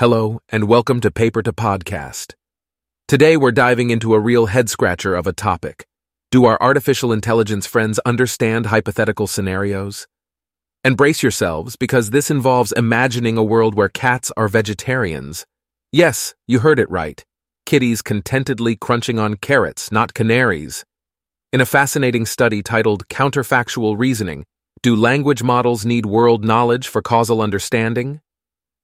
[0.00, 2.32] Hello, and welcome to Paper to Podcast.
[3.06, 5.86] Today we're diving into a real head scratcher of a topic.
[6.30, 10.08] Do our artificial intelligence friends understand hypothetical scenarios?
[10.82, 15.44] And brace yourselves, because this involves imagining a world where cats are vegetarians.
[15.92, 17.22] Yes, you heard it right.
[17.66, 20.82] Kitties contentedly crunching on carrots, not canaries.
[21.52, 24.46] In a fascinating study titled Counterfactual Reasoning,
[24.82, 28.22] Do Language Models Need World Knowledge for Causal Understanding?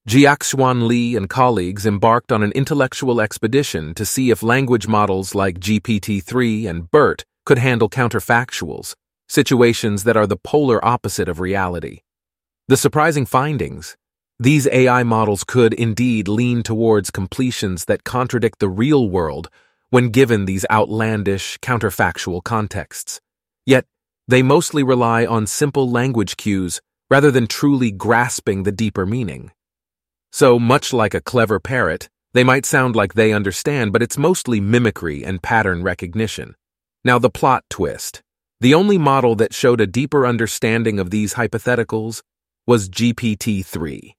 [0.07, 5.59] Jiaxuan Li and colleagues embarked on an intellectual expedition to see if language models like
[5.59, 8.95] GPT-3 and BERT could handle counterfactuals,
[9.29, 12.03] situations that are the polar opposite of reality.
[12.69, 13.97] The surprising findings
[14.39, 19.49] these AI models could indeed lean towards completions that contradict the real world
[19.91, 23.21] when given these outlandish, counterfactual contexts.
[23.65, 23.87] Yet,
[24.29, 29.51] they mostly rely on simple language cues rather than truly grasping the deeper meaning.
[30.39, 34.61] So, much like a clever parrot, they might sound like they understand, but it's mostly
[34.61, 36.57] mimicry and pattern recognition.
[37.03, 38.21] Now, the plot twist.
[38.61, 42.21] The only model that showed a deeper understanding of these hypotheticals
[42.67, 44.15] was GPT 3.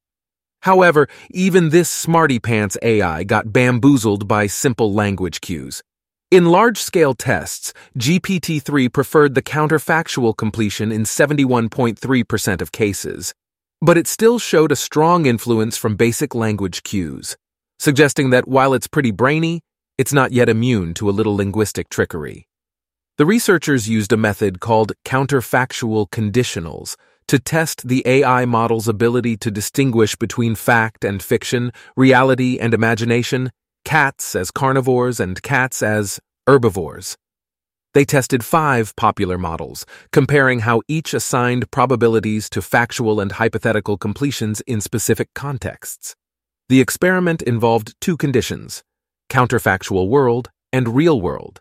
[0.63, 5.83] However, even this smarty pants AI got bamboozled by simple language cues.
[6.31, 13.35] In large scale tests, GPT 3 preferred the counterfactual completion in 71.3% of cases,
[13.81, 17.38] but it still showed a strong influence from basic language cues,
[17.80, 19.61] suggesting that while it's pretty brainy,
[19.97, 22.48] it's not yet immune to a little linguistic trickery.
[23.17, 26.95] The researchers used a method called counterfactual conditionals
[27.28, 33.52] to test the AI model's ability to distinguish between fact and fiction, reality and imagination,
[33.86, 37.17] cats as carnivores and cats as herbivores.
[37.97, 44.61] They tested five popular models, comparing how each assigned probabilities to factual and hypothetical completions
[44.67, 46.15] in specific contexts.
[46.69, 48.83] The experiment involved two conditions
[49.31, 51.59] counterfactual world and real world.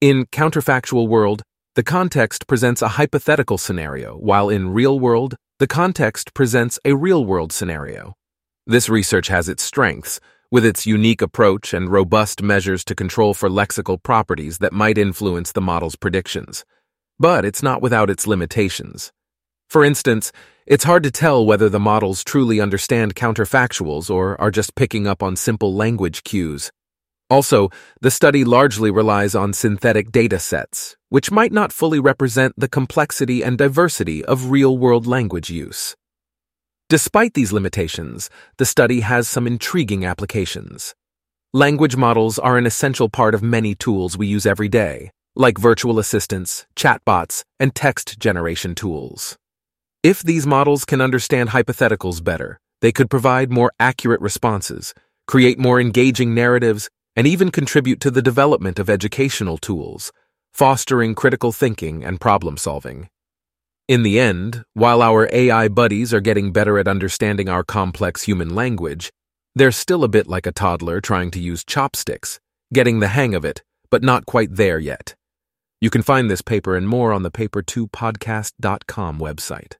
[0.00, 1.42] In counterfactual world,
[1.74, 7.26] the context presents a hypothetical scenario, while in real world, the context presents a real
[7.26, 8.14] world scenario.
[8.66, 10.18] This research has its strengths,
[10.50, 15.52] with its unique approach and robust measures to control for lexical properties that might influence
[15.52, 16.64] the model's predictions.
[17.18, 19.12] But it's not without its limitations.
[19.68, 20.32] For instance,
[20.66, 25.22] it's hard to tell whether the models truly understand counterfactuals or are just picking up
[25.22, 26.70] on simple language cues.
[27.30, 27.68] Also,
[28.00, 33.42] the study largely relies on synthetic data sets, which might not fully represent the complexity
[33.42, 35.94] and diversity of real world language use.
[36.90, 40.94] Despite these limitations, the study has some intriguing applications.
[41.52, 45.98] Language models are an essential part of many tools we use every day, like virtual
[45.98, 49.36] assistants, chatbots, and text generation tools.
[50.02, 54.94] If these models can understand hypotheticals better, they could provide more accurate responses,
[55.26, 60.10] create more engaging narratives, and even contribute to the development of educational tools,
[60.54, 63.10] fostering critical thinking and problem solving.
[63.88, 68.54] In the end, while our AI buddies are getting better at understanding our complex human
[68.54, 69.10] language,
[69.54, 72.38] they're still a bit like a toddler trying to use chopsticks,
[72.70, 75.14] getting the hang of it, but not quite there yet.
[75.80, 79.76] You can find this paper and more on the paper2podcast.com website.